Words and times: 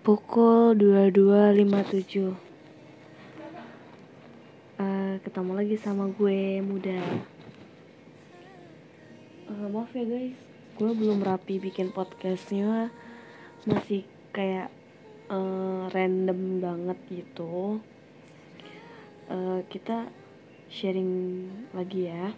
Pukul 0.00 0.72
22.57 0.80 2.32
uh, 4.80 5.14
Ketemu 5.20 5.52
lagi 5.52 5.76
sama 5.76 6.08
gue 6.08 6.64
muda. 6.64 6.96
Uh, 9.52 9.68
Maaf 9.68 9.92
ya 9.92 10.08
guys. 10.08 10.40
Gue 10.80 10.96
belum 10.96 11.20
rapi 11.20 11.60
bikin 11.60 11.92
podcastnya. 11.92 12.88
Masih 13.68 14.08
kayak 14.32 14.72
uh, 15.28 15.92
random 15.92 16.64
banget 16.64 16.98
gitu. 17.12 17.84
Uh, 19.28 19.60
Kita 19.68 20.08
sharing 20.72 21.44
lagi 21.76 22.08
ya. 22.08 22.32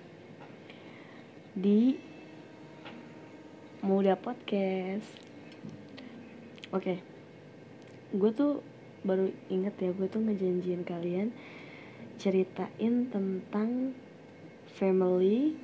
Di 1.55 1.95
Muda 3.87 4.19
Podcast 4.19 5.32
Oke. 6.73 6.97
Okay. 6.97 6.99
Gue 8.17 8.33
tuh 8.33 8.65
baru 9.05 9.29
inget 9.49 9.77
ya 9.77 9.91
Gue 9.93 10.09
tuh 10.09 10.25
ngejanjiin 10.25 10.85
kalian 10.89 11.33
Ceritain 12.17 13.09
tentang 13.13 13.97
Family 14.81 15.57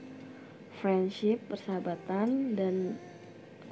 Friendship, 0.78 1.42
persahabatan 1.48 2.52
Dan 2.54 3.00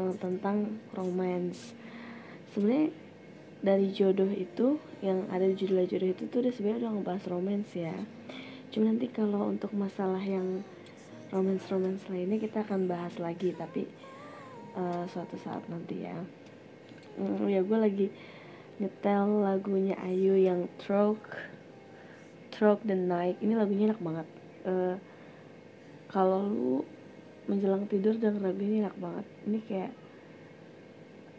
uh, 0.00 0.14
tentang 0.16 0.80
romance. 0.96 1.76
Sebenarnya 2.50 2.90
dari 3.60 3.88
jodoh 3.92 4.32
itu 4.32 4.80
yang 5.04 5.28
ada 5.28 5.44
di 5.44 5.56
judul 5.56 5.84
jodoh 5.88 6.08
itu 6.08 6.28
tuh 6.28 6.40
udah 6.44 6.52
sebenarnya 6.52 6.88
udah 6.88 6.92
ngebahas 6.96 7.24
romance 7.28 7.70
ya. 7.76 7.96
Cuma 8.72 8.92
nanti 8.92 9.08
kalau 9.12 9.48
untuk 9.48 9.72
masalah 9.76 10.20
yang 10.20 10.64
romance 11.30 11.66
romance 11.70 12.06
lainnya 12.06 12.38
kita 12.38 12.62
akan 12.62 12.86
bahas 12.86 13.14
lagi 13.18 13.50
tapi 13.50 13.86
uh, 14.78 15.04
suatu 15.10 15.34
saat 15.42 15.66
nanti 15.66 16.06
ya 16.06 16.16
mm, 17.16 17.48
ya 17.48 17.60
gue 17.64 17.78
lagi 17.78 18.06
nyetel 18.76 19.40
lagunya 19.40 19.96
Ayu 20.04 20.36
yang 20.36 20.68
Stroke 20.76 21.56
Stroke 22.56 22.88
the 22.88 22.96
Night. 22.96 23.36
Ini 23.44 23.52
lagunya 23.52 23.92
enak 23.92 24.00
banget. 24.00 24.28
Uh, 24.64 24.96
kalau 26.08 26.48
lu 26.48 26.76
menjelang 27.44 27.84
tidur 27.84 28.16
dan 28.16 28.40
lagu 28.40 28.56
ini 28.64 28.80
enak 28.80 28.96
banget. 28.96 29.26
Ini 29.44 29.58
kayak 29.68 29.92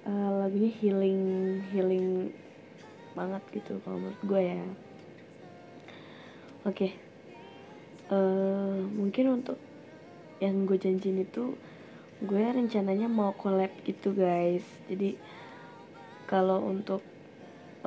uh, 0.05 0.31
lagunya 0.45 0.69
healing 0.77 1.21
healing 1.73 2.29
banget 3.17 3.41
gitu 3.49 3.81
kalau 3.81 3.97
menurut 3.97 4.21
gue 4.21 4.41
ya. 4.45 4.61
Oke. 6.69 6.69
Okay. 6.69 6.91
uh, 8.13 8.77
mungkin 8.93 9.41
untuk 9.41 9.57
yang 10.37 10.69
gue 10.69 10.77
janjiin 10.77 11.25
itu 11.25 11.57
gue 12.21 12.43
rencananya 12.45 13.09
mau 13.09 13.33
collab 13.33 13.73
gitu 13.89 14.13
guys. 14.13 14.65
Jadi 14.85 15.17
kalau 16.27 16.59
untuk 16.67 16.99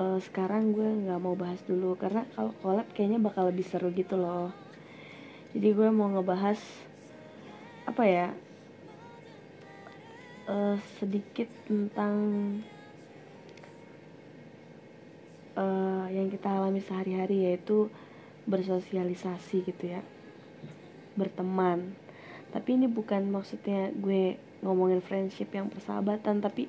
uh, 0.01 0.17
sekarang 0.19 0.73
gue 0.73 0.89
nggak 1.07 1.21
mau 1.21 1.37
bahas 1.37 1.61
dulu 1.69 1.93
karena 2.01 2.25
kalau 2.33 2.57
collab 2.65 2.89
kayaknya 2.97 3.21
bakal 3.21 3.53
lebih 3.53 3.69
seru 3.69 3.93
gitu 3.93 4.17
loh. 4.17 4.49
Jadi 5.53 5.69
gue 5.77 5.89
mau 5.93 6.09
ngebahas 6.09 6.59
apa 7.85 8.03
ya 8.09 8.29
uh, 10.49 10.77
sedikit 10.97 11.53
tentang 11.69 12.15
uh, 15.61 16.07
yang 16.09 16.33
kita 16.33 16.49
alami 16.49 16.81
sehari-hari 16.81 17.53
yaitu 17.53 17.93
bersosialisasi 18.49 19.69
gitu 19.69 19.85
ya. 19.85 20.01
Berteman. 21.13 21.93
Tapi 22.51 22.81
ini 22.81 22.89
bukan 22.89 23.29
maksudnya 23.31 23.93
gue 23.95 24.41
ngomongin 24.65 25.05
friendship 25.05 25.53
yang 25.53 25.69
persahabatan 25.69 26.41
tapi 26.41 26.69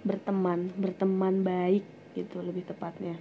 berteman 0.00 0.72
berteman 0.80 1.44
baik 1.44 1.84
gitu 2.16 2.40
lebih 2.40 2.64
tepatnya. 2.66 3.16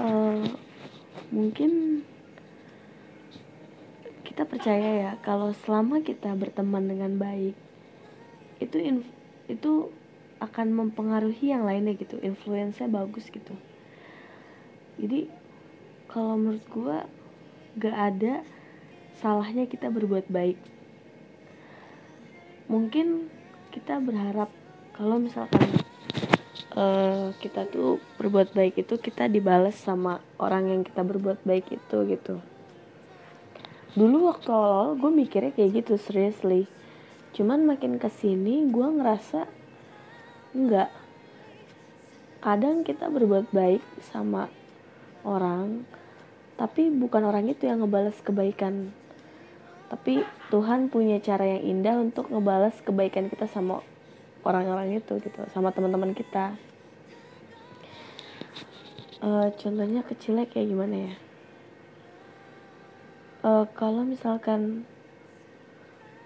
Uh, 0.00 0.42
mungkin 1.30 2.02
kita 4.26 4.46
percaya 4.46 4.90
ya 5.04 5.12
kalau 5.20 5.52
selama 5.52 6.00
kita 6.00 6.32
berteman 6.32 6.88
dengan 6.88 7.18
baik 7.20 7.52
itu 8.62 9.04
itu 9.50 9.72
akan 10.40 10.72
mempengaruhi 10.72 11.52
yang 11.52 11.68
lainnya 11.68 11.92
gitu 11.98 12.16
influence 12.24 12.80
bagus 12.80 13.28
gitu. 13.28 13.52
Jadi 14.96 15.28
kalau 16.08 16.36
menurut 16.36 16.64
gue 16.72 16.98
gak 17.80 17.96
ada 17.96 18.34
salahnya 19.20 19.68
kita 19.68 19.92
berbuat 19.92 20.26
baik. 20.32 20.56
Mungkin 22.72 23.28
kita 23.70 24.02
berharap 24.02 24.50
kalau 24.92 25.16
misalkan 25.16 25.64
uh, 26.74 27.30
kita 27.38 27.66
tuh 27.70 28.02
berbuat 28.18 28.52
baik 28.52 28.82
itu 28.82 28.98
kita 28.98 29.30
dibalas 29.30 29.78
sama 29.78 30.20
orang 30.36 30.70
yang 30.70 30.82
kita 30.82 31.00
berbuat 31.06 31.42
baik 31.46 31.70
itu 31.70 31.98
gitu. 32.10 32.42
Dulu 33.94 34.30
waktu 34.30 34.50
awal 34.50 34.94
gue 34.98 35.10
mikirnya 35.10 35.54
kayak 35.54 35.82
gitu 35.82 35.94
seriously. 35.98 36.70
Cuman 37.34 37.66
makin 37.66 37.98
ke 37.98 38.10
sini 38.10 38.66
gue 38.68 38.86
ngerasa 38.86 39.46
enggak. 40.54 40.90
Kadang 42.42 42.82
kita 42.82 43.06
berbuat 43.06 43.54
baik 43.54 43.82
sama 44.10 44.50
orang 45.24 45.86
tapi 46.60 46.92
bukan 46.92 47.24
orang 47.24 47.48
itu 47.48 47.64
yang 47.64 47.80
ngebales 47.80 48.20
kebaikan 48.20 48.92
tapi 49.90 50.22
Tuhan 50.54 50.86
punya 50.86 51.18
cara 51.18 51.42
yang 51.58 51.66
indah 51.66 51.98
untuk 51.98 52.30
ngebalas 52.30 52.78
kebaikan 52.86 53.26
kita 53.26 53.50
sama 53.50 53.82
orang-orang 54.46 55.02
itu 55.02 55.18
gitu 55.18 55.42
sama 55.50 55.74
teman-teman 55.74 56.14
kita. 56.14 56.54
Uh, 59.20 59.50
contohnya 59.58 60.06
kecilnya 60.06 60.46
kayak 60.46 60.70
gimana 60.70 60.96
ya? 61.10 61.14
Uh, 63.42 63.66
kalau 63.74 64.06
misalkan 64.06 64.86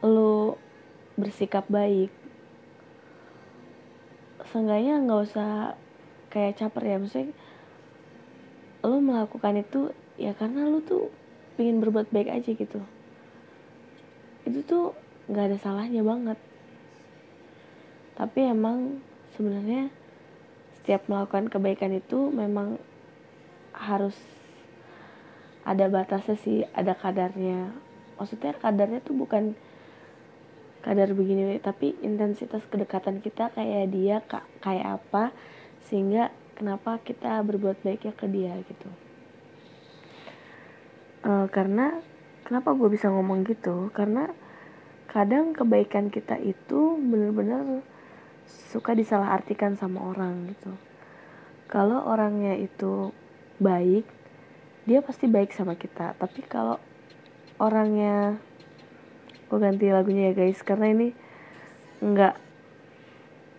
lo 0.05 0.61
bersikap 1.17 1.65
baik 1.73 2.13
seenggaknya 4.53 5.01
nggak 5.09 5.23
usah 5.25 5.75
kayak 6.29 6.61
caper 6.61 6.85
ya. 6.85 7.01
Maksudnya 7.01 7.33
lo 8.85 9.01
melakukan 9.01 9.65
itu 9.65 9.89
ya 10.21 10.37
karena 10.37 10.69
lo 10.69 10.85
tuh 10.85 11.09
pengen 11.57 11.81
berbuat 11.81 12.13
baik 12.13 12.29
aja 12.29 12.53
gitu 12.53 12.85
itu 14.45 14.61
tuh 14.65 14.97
nggak 15.29 15.45
ada 15.53 15.59
salahnya 15.61 16.05
banget. 16.05 16.39
Tapi 18.15 18.41
emang 18.47 19.03
sebenarnya 19.35 19.91
setiap 20.81 21.09
melakukan 21.09 21.51
kebaikan 21.51 21.97
itu 21.97 22.31
memang 22.31 22.79
harus 23.75 24.15
ada 25.65 25.89
batasnya 25.89 26.37
sih 26.39 26.63
ada 26.77 26.93
kadarnya. 26.93 27.73
Maksudnya 28.21 28.55
kadarnya 28.61 29.01
tuh 29.01 29.17
bukan 29.17 29.57
kadar 30.85 31.17
begini 31.17 31.57
tapi 31.65 31.97
intensitas 32.05 32.61
kedekatan 32.69 33.25
kita 33.25 33.49
kayak 33.57 33.89
dia 33.89 34.21
kayak 34.61 35.01
apa 35.01 35.33
sehingga 35.89 36.29
kenapa 36.53 37.01
kita 37.01 37.41
berbuat 37.41 37.81
baiknya 37.81 38.13
ke 38.13 38.29
dia 38.29 38.53
gitu. 38.69 38.89
Uh, 41.25 41.49
karena 41.49 42.05
kenapa 42.45 42.77
gue 42.77 42.89
bisa 42.93 43.09
ngomong 43.09 43.43
gitu? 43.49 43.89
Karena 43.97 44.29
kadang 45.09 45.57
kebaikan 45.57 46.13
kita 46.13 46.37
itu 46.39 47.01
bener-bener 47.01 47.81
suka 48.45 48.93
disalahartikan 48.93 49.75
sama 49.75 50.13
orang 50.13 50.53
gitu. 50.53 50.77
Kalau 51.67 52.05
orangnya 52.05 52.55
itu 52.61 53.11
baik 53.59 54.05
dia 54.85 55.01
pasti 55.01 55.25
baik 55.25 55.57
sama 55.57 55.81
kita. 55.81 56.13
Tapi 56.21 56.45
kalau 56.45 56.77
orangnya 57.57 58.37
gue 59.49 59.59
ganti 59.59 59.89
lagunya 59.89 60.31
ya 60.31 60.35
guys. 60.37 60.61
Karena 60.61 60.93
ini 60.93 61.09
nggak 62.05 62.35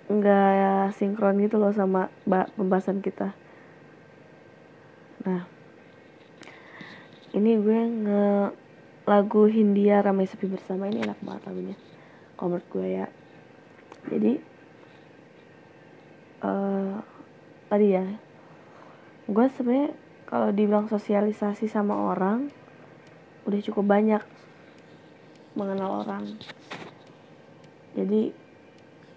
nggak 0.06 0.94
sinkron 0.94 1.42
gitu 1.42 1.57
loh 1.57 1.74
sama 1.74 2.13
pembahasan 2.54 3.01
kita. 3.01 3.33
Nah 5.25 5.50
ini 7.33 7.57
gue 7.57 7.80
nge 8.06 8.64
lagu 9.06 9.46
Hindia 9.46 10.02
Ramai 10.02 10.25
Sepi 10.25 10.50
Bersama 10.50 10.90
ini 10.90 11.06
enak 11.06 11.22
banget 11.22 11.46
lagunya 11.46 11.78
kalau 12.36 12.57
gue 12.57 12.88
ya. 12.90 13.07
Jadi 14.10 14.34
uh, 16.42 16.98
tadi 17.69 17.88
ya 17.94 18.06
gue 19.25 19.46
sebenarnya 19.57 19.90
kalau 20.25 20.50
dibilang 20.50 20.90
sosialisasi 20.90 21.69
sama 21.69 21.94
orang 22.13 22.50
udah 23.46 23.62
cukup 23.62 23.86
banyak 23.86 24.22
mengenal 25.54 26.02
orang. 26.02 26.25
Jadi 27.94 28.34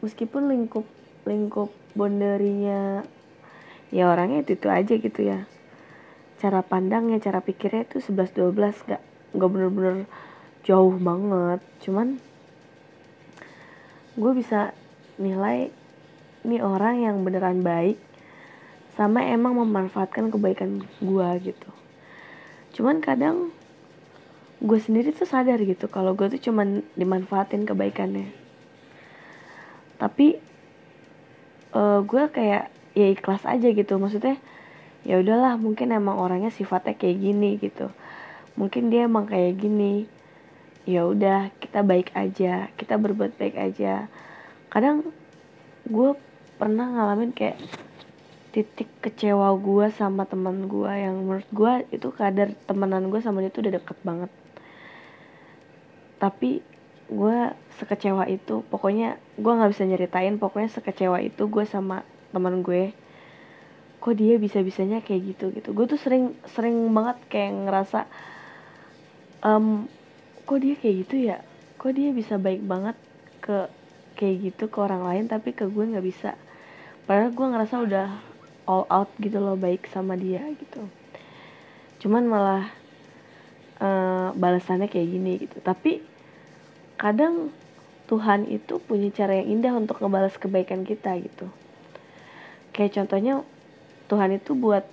meskipun 0.04 0.52
lingkup 0.52 0.84
lingkup 1.24 1.72
bonderinya 1.96 3.02
ya 3.88 4.04
orangnya 4.04 4.44
itu 4.44 4.52
itu 4.52 4.68
aja 4.68 4.94
gitu 5.00 5.20
ya. 5.24 5.48
Cara 6.38 6.60
pandangnya 6.60 7.18
cara 7.18 7.40
pikirnya 7.40 7.88
itu 7.88 8.04
11 8.04 8.36
12 8.36 8.84
gak 8.84 9.02
gak 9.34 9.50
bener-bener 9.50 10.08
jauh 10.64 10.94
banget. 10.96 11.60
Cuman 11.84 12.20
gue 14.18 14.32
bisa 14.34 14.72
nilai 15.18 15.72
ini 16.46 16.58
orang 16.62 17.02
yang 17.02 17.16
beneran 17.26 17.60
baik 17.60 17.98
sama 18.94 19.22
emang 19.26 19.54
memanfaatkan 19.58 20.30
kebaikan 20.32 20.82
gue 20.98 21.28
gitu. 21.42 21.70
Cuman 22.74 22.98
kadang 22.98 23.54
gue 24.58 24.78
sendiri 24.82 25.14
tuh 25.14 25.26
sadar 25.26 25.62
gitu 25.62 25.86
kalau 25.86 26.18
gue 26.18 26.26
tuh 26.34 26.50
cuman 26.50 26.82
dimanfaatin 26.98 27.62
kebaikannya. 27.62 28.30
Tapi 29.98 30.38
uh, 31.74 32.02
gue 32.02 32.24
kayak 32.30 32.70
ya 32.98 33.06
ikhlas 33.14 33.46
aja 33.46 33.70
gitu. 33.70 33.98
Maksudnya 34.02 34.38
ya 35.06 35.22
udahlah 35.22 35.54
mungkin 35.56 35.94
emang 35.94 36.18
orangnya 36.18 36.50
sifatnya 36.50 36.98
kayak 36.98 37.18
gini 37.22 37.56
gitu 37.62 37.88
mungkin 38.58 38.90
dia 38.90 39.06
emang 39.06 39.30
kayak 39.30 39.54
gini 39.62 40.10
ya 40.82 41.06
udah 41.06 41.54
kita 41.62 41.86
baik 41.86 42.10
aja 42.18 42.66
kita 42.74 42.98
berbuat 42.98 43.38
baik 43.38 43.54
aja. 43.54 44.10
Kadang 44.68 45.14
gue 45.86 46.10
pernah 46.58 46.90
ngalamin 46.90 47.30
kayak 47.30 47.56
titik 48.50 48.90
kecewa 48.98 49.54
gue 49.60 49.86
sama 49.94 50.26
teman 50.26 50.66
gue 50.66 50.90
yang 50.90 51.22
menurut 51.22 51.48
gue 51.54 51.72
itu 51.94 52.10
kadar 52.10 52.50
temenan 52.66 53.06
gue 53.14 53.20
sama 53.22 53.38
dia 53.44 53.54
tuh 53.54 53.62
udah 53.62 53.78
deket 53.78 53.98
banget. 54.02 54.32
Tapi 56.18 56.64
gue 57.08 57.38
sekecewa 57.78 58.26
itu 58.26 58.66
pokoknya 58.66 59.22
gue 59.38 59.52
nggak 59.54 59.70
bisa 59.70 59.86
nyeritain 59.86 60.36
pokoknya 60.36 60.68
sekecewa 60.74 61.22
itu 61.22 61.46
gue 61.46 61.64
sama 61.64 62.02
teman 62.34 62.60
gue 62.66 62.92
kok 63.98 64.14
dia 64.18 64.34
bisa 64.40 64.64
bisanya 64.66 64.98
kayak 65.04 65.36
gitu? 65.36 65.54
Gitu. 65.54 65.68
Gue 65.76 65.86
tuh 65.86 66.00
sering 66.00 66.34
sering 66.48 66.74
banget 66.90 67.20
kayak 67.30 67.52
ngerasa 67.68 68.08
um, 69.44 69.86
kok 70.48 70.58
dia 70.62 70.74
kayak 70.78 70.96
gitu 71.06 71.16
ya? 71.30 71.38
Kok 71.78 71.92
dia 71.94 72.10
bisa 72.10 72.40
baik 72.40 72.64
banget 72.64 72.96
ke 73.44 73.70
kayak 74.18 74.36
gitu 74.50 74.64
ke 74.66 74.78
orang 74.82 75.06
lain 75.06 75.24
tapi 75.30 75.54
ke 75.54 75.66
gue 75.66 75.84
nggak 75.94 76.06
bisa? 76.06 76.34
Padahal 77.06 77.32
gue 77.32 77.46
ngerasa 77.46 77.74
udah 77.84 78.08
all 78.68 78.84
out 78.92 79.10
gitu 79.22 79.40
loh 79.40 79.56
baik 79.56 79.88
sama 79.88 80.18
dia 80.18 80.44
gitu. 80.58 80.84
Cuman 82.04 82.24
malah 82.28 82.64
uh, 83.80 84.30
balasannya 84.36 84.90
kayak 84.90 85.08
gini 85.08 85.32
gitu. 85.40 85.58
Tapi 85.64 86.04
kadang 86.98 87.54
Tuhan 88.08 88.48
itu 88.48 88.80
punya 88.80 89.12
cara 89.12 89.38
yang 89.38 89.60
indah 89.60 89.72
untuk 89.76 90.00
ngebalas 90.00 90.36
kebaikan 90.40 90.82
kita 90.82 91.16
gitu. 91.20 91.48
Kayak 92.72 93.02
contohnya 93.02 93.44
Tuhan 94.08 94.36
itu 94.36 94.56
buat 94.56 94.84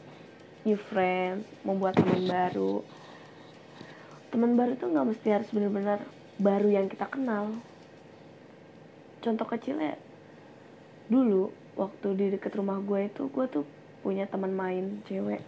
new 0.68 0.76
friend 0.76 1.46
membuat 1.64 1.96
teman 1.96 2.26
baru 2.28 2.84
teman 4.36 4.60
baru 4.60 4.76
tuh 4.76 4.92
nggak 4.92 5.08
mesti 5.16 5.28
harus 5.32 5.48
benar-benar 5.48 6.04
baru 6.36 6.68
yang 6.68 6.92
kita 6.92 7.08
kenal. 7.08 7.56
Contoh 9.24 9.48
kecilnya 9.48 9.96
dulu 11.08 11.56
waktu 11.80 12.08
di 12.20 12.26
deket 12.36 12.52
rumah 12.60 12.84
gue 12.84 13.08
itu 13.08 13.32
gue 13.32 13.46
tuh 13.48 13.64
punya 14.04 14.28
teman 14.28 14.52
main 14.52 15.00
cewek 15.08 15.40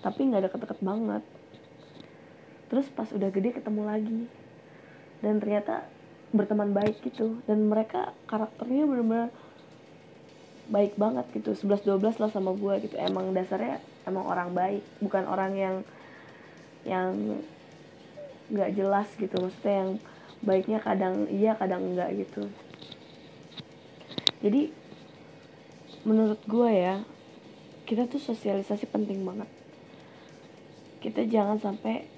tapi 0.00 0.24
nggak 0.24 0.48
deket-deket 0.48 0.80
banget. 0.80 1.20
Terus 2.72 2.88
pas 2.96 3.12
udah 3.12 3.28
gede 3.28 3.60
ketemu 3.60 3.82
lagi 3.84 4.20
dan 5.20 5.36
ternyata 5.36 5.84
berteman 6.32 6.72
baik 6.72 7.04
gitu 7.04 7.44
dan 7.44 7.68
mereka 7.68 8.16
karakternya 8.24 8.88
benar-benar 8.88 9.28
baik 10.72 10.96
banget 10.96 11.28
gitu 11.36 11.52
11-12 11.52 12.24
lah 12.24 12.30
sama 12.32 12.56
gue 12.56 12.88
gitu. 12.88 12.96
Emang 12.96 13.36
dasarnya 13.36 13.84
emang 14.08 14.24
orang 14.24 14.56
baik 14.56 14.80
bukan 15.04 15.28
orang 15.28 15.52
yang 15.60 15.76
yang 16.88 17.12
nggak 18.52 18.70
jelas 18.76 19.08
gitu. 19.16 19.36
Maksudnya 19.40 19.74
yang 19.84 19.92
baiknya 20.44 20.78
kadang 20.82 21.28
iya 21.32 21.56
kadang 21.56 21.94
enggak 21.94 22.12
gitu. 22.16 22.48
Jadi 24.44 24.68
menurut 26.04 26.40
gue 26.44 26.70
ya 26.70 27.00
kita 27.88 28.04
tuh 28.08 28.20
sosialisasi 28.20 28.84
penting 28.88 29.24
banget. 29.24 29.48
Kita 31.00 31.24
jangan 31.24 31.60
sampai 31.60 32.08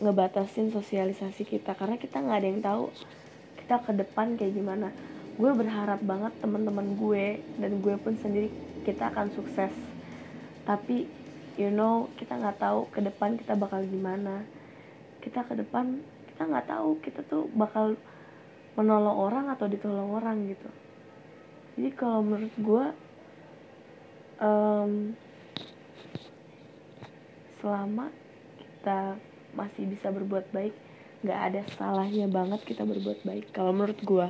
ngebatasin 0.00 0.72
sosialisasi 0.74 1.44
kita 1.46 1.76
karena 1.76 2.00
kita 2.00 2.18
nggak 2.18 2.38
ada 2.40 2.48
yang 2.48 2.62
tahu 2.62 2.84
kita 3.62 3.76
ke 3.86 3.92
depan 3.94 4.34
kayak 4.34 4.54
gimana. 4.54 4.90
Gue 5.38 5.54
berharap 5.54 6.02
banget 6.02 6.34
teman-teman 6.42 6.98
gue 6.98 7.38
dan 7.58 7.78
gue 7.78 7.94
pun 8.02 8.18
sendiri 8.18 8.50
kita 8.82 9.14
akan 9.14 9.30
sukses. 9.30 9.70
Tapi 10.66 11.06
you 11.58 11.70
know 11.70 12.10
kita 12.18 12.34
nggak 12.34 12.58
tahu 12.58 12.90
ke 12.90 12.98
depan 13.02 13.38
kita 13.38 13.54
bakal 13.54 13.82
gimana 13.86 14.42
kita 15.30 15.46
ke 15.46 15.54
depan 15.62 16.02
kita 16.34 16.42
nggak 16.42 16.66
tahu 16.66 16.98
kita 16.98 17.22
tuh 17.30 17.46
bakal 17.54 17.94
menolong 18.74 19.14
orang 19.14 19.46
atau 19.54 19.70
ditolong 19.70 20.10
orang 20.18 20.50
gitu. 20.50 20.66
Jadi 21.78 21.90
kalau 21.94 22.26
menurut 22.26 22.54
gue 22.58 22.84
um, 24.42 25.14
selama 27.62 28.10
kita 28.58 29.22
masih 29.54 29.86
bisa 29.86 30.10
berbuat 30.10 30.50
baik 30.50 30.74
nggak 31.22 31.40
ada 31.46 31.62
salahnya 31.78 32.26
banget 32.26 32.66
kita 32.66 32.82
berbuat 32.82 33.22
baik. 33.22 33.54
Kalau 33.54 33.70
menurut 33.70 34.02
gue 34.02 34.26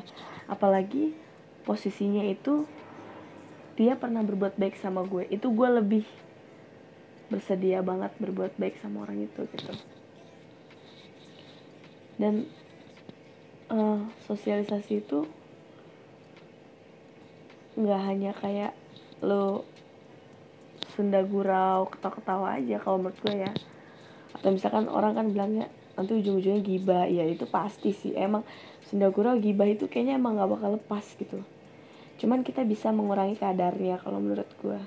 apalagi 0.53 1.17
posisinya 1.65 2.29
itu 2.29 2.69
dia 3.81 3.97
pernah 3.97 4.21
berbuat 4.21 4.61
baik 4.61 4.77
sama 4.77 5.01
gue 5.09 5.25
itu 5.33 5.49
gue 5.49 5.69
lebih 5.81 6.05
bersedia 7.33 7.81
banget 7.81 8.13
berbuat 8.21 8.61
baik 8.61 8.77
sama 8.85 9.09
orang 9.09 9.25
itu 9.25 9.49
gitu 9.49 9.73
dan 12.21 12.45
uh, 13.73 14.05
sosialisasi 14.29 15.01
itu 15.01 15.25
nggak 17.81 18.01
hanya 18.05 18.37
kayak 18.37 18.77
lo 19.25 19.65
sunda 20.93 21.25
gurau 21.25 21.89
ketawa-ketawa 21.89 22.61
aja 22.61 22.77
kalau 22.77 23.01
menurut 23.01 23.17
gue 23.25 23.35
ya. 23.41 23.53
Atau 24.37 24.53
misalkan 24.53 24.85
orang 24.93 25.17
kan 25.17 25.27
bilangnya 25.33 25.73
nanti 25.97 26.13
ujung-ujungnya 26.13 26.61
gibah. 26.61 27.09
Ya 27.09 27.25
itu 27.25 27.49
pasti 27.49 27.97
sih. 27.97 28.13
Emang 28.13 28.45
sunda 28.85 29.09
gurau 29.09 29.41
gibah 29.41 29.65
itu 29.65 29.89
kayaknya 29.89 30.21
emang 30.21 30.37
nggak 30.37 30.51
bakal 30.61 30.71
lepas 30.77 31.07
gitu. 31.17 31.41
Cuman 32.21 32.45
kita 32.45 32.69
bisa 32.69 32.93
mengurangi 32.93 33.41
kadarnya 33.41 33.97
kalau 33.97 34.21
menurut 34.21 34.51
gue. 34.61 34.81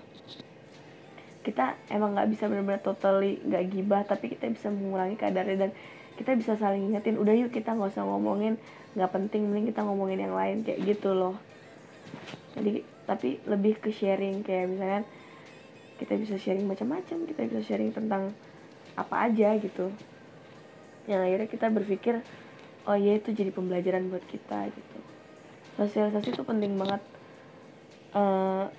Kita 1.42 1.76
emang 1.90 2.14
nggak 2.14 2.30
bisa 2.30 2.46
benar-benar 2.46 2.86
totally 2.86 3.42
nggak 3.42 3.64
gibah 3.74 4.02
tapi 4.06 4.30
kita 4.30 4.54
bisa 4.54 4.70
mengurangi 4.70 5.18
kadarnya 5.18 5.68
dan 5.68 5.72
kita 6.20 6.38
bisa 6.38 6.54
saling 6.58 6.94
ingetin. 6.94 7.18
Udah 7.18 7.34
yuk 7.34 7.50
kita 7.54 7.74
nggak 7.74 7.94
usah 7.94 8.06
ngomongin 8.06 8.58
nggak 8.94 9.10
penting 9.10 9.50
mending 9.50 9.74
kita 9.74 9.82
ngomongin 9.82 10.20
yang 10.22 10.34
lain 10.38 10.62
kayak 10.62 10.80
gitu 10.86 11.14
loh. 11.14 11.36
Jadi 12.54 12.86
tapi 13.04 13.42
lebih 13.50 13.82
ke 13.82 13.90
sharing 13.90 14.46
kayak 14.46 14.70
misalnya 14.72 15.02
kita 15.98 16.14
bisa 16.18 16.36
sharing 16.38 16.66
macam-macam 16.66 17.18
kita 17.28 17.42
bisa 17.50 17.62
sharing 17.66 17.92
tentang 17.92 18.32
apa 18.94 19.30
aja 19.30 19.58
gitu. 19.58 19.90
Yang 21.10 21.22
akhirnya 21.26 21.48
kita 21.50 21.68
berpikir 21.74 22.16
oh 22.86 22.98
ya 22.98 23.18
itu 23.18 23.34
jadi 23.34 23.50
pembelajaran 23.50 24.08
buat 24.14 24.24
kita 24.30 24.70
gitu. 24.70 24.98
Sosialisasi 25.82 26.38
itu 26.38 26.44
penting 26.46 26.78
banget. 26.78 27.02
Uh, 28.14 28.70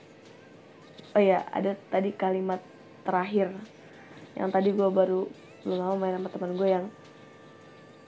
oh 1.18 1.22
ya 1.22 1.42
ada 1.50 1.74
tadi 1.90 2.14
kalimat 2.14 2.62
terakhir 3.02 3.50
yang 4.34 4.50
tadi 4.50 4.74
gue 4.74 4.88
baru 4.90 5.30
belum 5.62 5.78
lama 5.78 5.94
main 5.98 6.14
sama 6.18 6.28
teman 6.30 6.52
gue 6.58 6.68
yang 6.68 6.86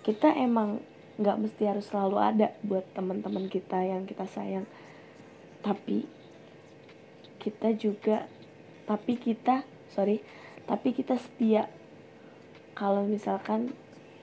kita 0.06 0.30
emang 0.38 0.78
nggak 1.18 1.34
mesti 1.42 1.66
harus 1.66 1.90
selalu 1.90 2.16
ada 2.22 2.54
buat 2.62 2.86
teman-teman 2.94 3.50
kita 3.50 3.82
yang 3.82 4.06
kita 4.06 4.22
sayang. 4.30 4.62
Tapi 5.66 6.06
kita 7.42 7.74
juga 7.74 8.30
tapi 8.86 9.18
kita 9.18 9.66
sorry 9.90 10.22
tapi 10.70 10.94
kita 10.94 11.18
setia. 11.18 11.66
Kalau 12.78 13.02
misalkan 13.02 13.74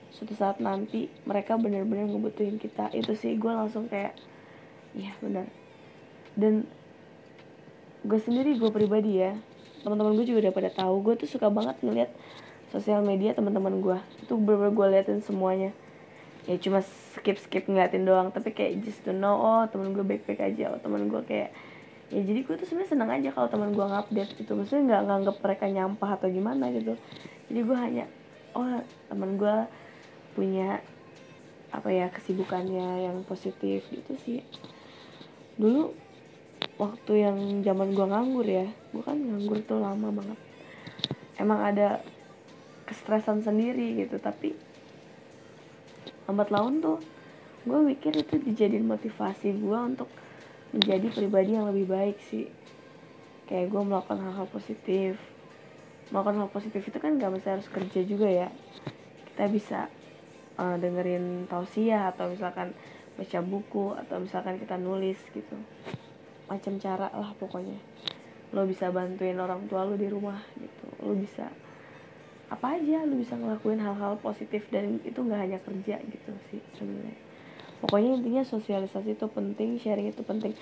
suatu 0.08 0.32
saat 0.32 0.56
nanti 0.62 1.12
mereka 1.28 1.60
benar-benar 1.60 2.08
ngebutuhin 2.08 2.56
kita 2.56 2.88
itu 2.96 3.12
sih 3.12 3.36
gue 3.36 3.52
langsung 3.52 3.84
kayak 3.92 4.16
iya 4.96 5.12
benar. 5.20 5.44
Dan 6.32 6.64
gue 8.08 8.20
sendiri 8.24 8.56
gue 8.56 8.72
pribadi 8.72 9.20
ya 9.20 9.36
teman-teman 9.84 10.16
gue 10.16 10.32
juga 10.32 10.48
udah 10.48 10.54
pada 10.56 10.70
tahu 10.72 10.94
gue 11.04 11.14
tuh 11.20 11.28
suka 11.28 11.52
banget 11.52 11.76
ngeliat 11.84 12.08
sosial 12.74 13.06
media 13.06 13.30
teman-teman 13.38 13.78
gue 13.78 13.98
itu 14.18 14.34
bener-bener 14.34 14.74
gue 14.74 14.86
liatin 14.98 15.22
semuanya. 15.22 15.70
Ya 16.44 16.58
cuma 16.58 16.82
skip 16.82 17.38
skip 17.38 17.70
ngeliatin 17.70 18.02
doang 18.02 18.34
tapi 18.34 18.50
kayak 18.50 18.82
just 18.82 19.06
to 19.06 19.14
know 19.14 19.38
oh 19.38 19.62
temen 19.70 19.94
gue 19.94 20.02
baik 20.02 20.26
baik 20.26 20.42
aja 20.42 20.74
oh 20.74 20.80
temen 20.82 21.06
gue 21.06 21.22
kayak 21.22 21.54
ya 22.12 22.20
jadi 22.20 22.44
gue 22.44 22.54
tuh 22.60 22.66
sebenarnya 22.68 22.90
seneng 22.92 23.10
aja 23.14 23.28
kalau 23.32 23.48
teman 23.48 23.70
gue 23.70 23.86
ngupdate 23.86 24.32
gitu. 24.42 24.52
Maksudnya 24.58 24.82
nggak 24.90 25.02
nganggap 25.06 25.36
mereka 25.38 25.64
nyampah 25.70 26.10
atau 26.18 26.28
gimana 26.28 26.68
gitu. 26.74 26.98
Jadi 27.46 27.60
gue 27.62 27.78
hanya 27.78 28.04
oh 28.58 28.82
teman 29.06 29.38
gue 29.38 29.56
punya 30.34 30.82
apa 31.70 31.88
ya 31.94 32.10
kesibukannya 32.10 33.06
yang 33.06 33.22
positif 33.22 33.86
gitu 33.88 34.12
sih. 34.18 34.42
Dulu 35.54 35.94
waktu 36.74 37.12
yang 37.22 37.38
zaman 37.62 37.94
gue 37.94 38.06
nganggur 38.10 38.46
ya 38.46 38.66
gue 38.66 39.02
kan 39.06 39.14
nganggur 39.14 39.62
tuh 39.62 39.78
lama 39.78 40.10
banget. 40.10 40.38
Emang 41.38 41.62
ada 41.62 42.02
kestresan 42.84 43.40
sendiri 43.40 44.04
gitu. 44.04 44.16
Tapi 44.20 44.54
lambat 46.24 46.48
laun 46.48 46.80
tuh 46.80 46.98
gue 47.64 47.80
mikir 47.80 48.12
itu 48.12 48.36
dijadiin 48.40 48.84
motivasi 48.84 49.56
gue 49.56 49.78
untuk 49.80 50.08
menjadi 50.76 51.08
pribadi 51.12 51.56
yang 51.56 51.68
lebih 51.68 51.88
baik 51.88 52.18
sih. 52.28 52.48
Kayak 53.48 53.72
gue 53.72 53.82
melakukan 53.84 54.20
hal-hal 54.20 54.48
positif. 54.48 55.16
Melakukan 56.12 56.44
hal 56.44 56.48
positif 56.52 56.84
itu 56.84 56.98
kan 57.00 57.16
gak 57.16 57.32
mesti 57.32 57.48
harus 57.48 57.68
kerja 57.68 58.00
juga 58.04 58.28
ya. 58.28 58.48
Kita 59.32 59.48
bisa 59.48 59.88
uh, 60.60 60.76
dengerin 60.76 61.48
tausiah 61.48 62.12
atau 62.12 62.28
misalkan 62.28 62.76
baca 63.14 63.38
buku 63.40 63.94
atau 63.94 64.16
misalkan 64.20 64.58
kita 64.58 64.76
nulis 64.76 65.16
gitu. 65.32 65.56
Macam 66.50 66.76
cara 66.76 67.08
lah 67.08 67.32
pokoknya. 67.38 67.78
Lo 68.52 68.68
bisa 68.68 68.92
bantuin 68.92 69.38
orang 69.40 69.64
tua 69.70 69.86
lo 69.86 69.96
di 69.96 70.08
rumah 70.10 70.42
gitu. 70.58 70.86
Lo 71.00 71.16
bisa 71.16 71.48
apa 72.52 72.76
aja 72.76 73.08
lo 73.08 73.16
bisa 73.16 73.34
ngelakuin 73.34 73.80
hal-hal 73.80 74.20
positif 74.20 74.68
dan 74.68 75.00
itu 75.02 75.16
nggak 75.16 75.40
hanya 75.40 75.58
kerja 75.64 75.96
gitu 76.04 76.32
sih 76.52 76.60
sebenarnya. 76.76 77.16
Pokoknya 77.80 78.10
intinya 78.20 78.44
sosialisasi 78.44 79.16
itu 79.16 79.26
penting 79.28 79.80
sharing 79.80 80.08
itu 80.12 80.20
penting. 80.24 80.52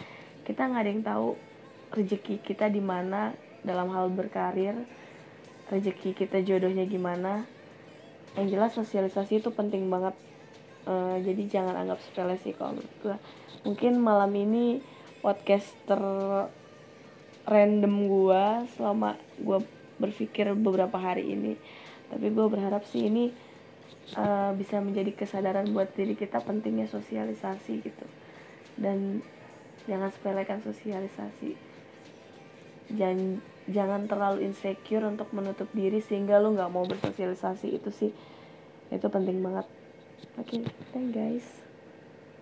Kita 0.42 0.66
nggak 0.66 0.82
ada 0.82 0.90
yang 0.90 1.02
tahu 1.02 1.28
rezeki 1.92 2.42
kita 2.42 2.70
di 2.70 2.82
mana 2.82 3.36
dalam 3.62 3.92
hal 3.94 4.10
berkarir 4.10 4.74
rezeki 5.70 6.14
kita 6.14 6.42
jodohnya 6.42 6.86
gimana. 6.86 7.46
Yang 8.34 8.46
jelas 8.52 8.70
sosialisasi 8.74 9.44
itu 9.44 9.50
penting 9.52 9.86
banget. 9.92 10.16
Uh, 10.82 11.14
jadi 11.22 11.46
jangan 11.46 11.78
anggap 11.78 12.02
sepele 12.02 12.34
sih 12.42 12.58
kalau 12.58 12.82
mungkin 13.62 14.02
malam 14.02 14.34
ini 14.34 14.82
podcaster 15.22 16.02
random 17.46 17.94
gue 18.10 18.44
selama 18.74 19.14
gue 19.38 19.62
berpikir 20.02 20.50
beberapa 20.58 20.98
hari 20.98 21.30
ini. 21.30 21.54
Tapi 22.10 22.26
gue 22.34 22.46
berharap 22.50 22.82
sih 22.82 23.06
ini 23.06 23.30
uh, 24.18 24.50
bisa 24.58 24.82
menjadi 24.82 25.14
kesadaran 25.14 25.70
buat 25.70 25.94
diri 25.94 26.18
kita 26.18 26.42
pentingnya 26.42 26.90
sosialisasi 26.90 27.72
gitu. 27.86 28.06
Dan 28.74 29.22
jangan 29.86 30.10
sepelekan 30.10 30.58
sosialisasi. 30.66 31.54
Jangan 32.92 33.38
jangan 33.70 34.10
terlalu 34.10 34.42
insecure 34.42 35.06
untuk 35.06 35.30
menutup 35.30 35.70
diri 35.70 36.02
sehingga 36.02 36.42
lo 36.42 36.50
nggak 36.50 36.72
mau 36.74 36.82
bersosialisasi. 36.82 37.70
Itu 37.70 37.94
sih 37.94 38.10
itu 38.90 39.06
penting 39.06 39.38
banget. 39.38 39.70
Oke 40.36 40.58
okay, 40.58 40.60
thank 40.90 41.14
guys 41.14 41.61